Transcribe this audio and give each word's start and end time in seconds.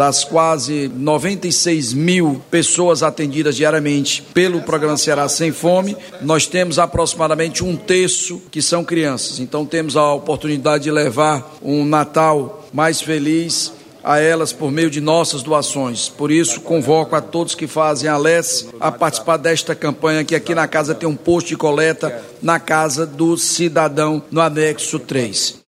das 0.00 0.24
quase 0.24 0.90
96 0.96 1.92
mil 1.92 2.40
pessoas 2.50 3.02
atendidas 3.02 3.54
diariamente 3.54 4.22
pelo 4.32 4.62
programa 4.62 4.96
Ceará 4.96 5.28
Sem 5.28 5.52
Fome, 5.52 5.94
nós 6.22 6.46
temos 6.46 6.78
aproximadamente 6.78 7.62
um 7.62 7.76
terço 7.76 8.40
que 8.50 8.62
são 8.62 8.82
crianças. 8.82 9.40
Então 9.40 9.66
temos 9.66 9.98
a 9.98 10.14
oportunidade 10.14 10.84
de 10.84 10.90
levar 10.90 11.54
um 11.60 11.84
Natal 11.84 12.66
mais 12.72 13.02
feliz 13.02 13.74
a 14.02 14.18
elas 14.18 14.54
por 14.54 14.72
meio 14.72 14.88
de 14.88 15.02
nossas 15.02 15.42
doações. 15.42 16.08
Por 16.08 16.30
isso, 16.30 16.62
convoco 16.62 17.14
a 17.14 17.20
todos 17.20 17.54
que 17.54 17.66
fazem 17.66 18.08
a 18.08 18.16
LES 18.16 18.68
a 18.80 18.90
participar 18.90 19.36
desta 19.36 19.74
campanha, 19.74 20.24
que 20.24 20.34
aqui 20.34 20.54
na 20.54 20.66
casa 20.66 20.94
tem 20.94 21.06
um 21.06 21.14
posto 21.14 21.48
de 21.48 21.58
coleta 21.58 22.24
na 22.40 22.58
casa 22.58 23.04
do 23.04 23.36
cidadão 23.36 24.22
no 24.30 24.40
anexo 24.40 24.98
3. 24.98 25.59